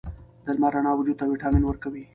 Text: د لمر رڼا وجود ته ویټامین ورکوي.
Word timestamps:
د 0.45 0.47
لمر 0.55 0.71
رڼا 0.75 0.91
وجود 0.95 1.17
ته 1.19 1.25
ویټامین 1.31 1.63
ورکوي. 1.65 2.03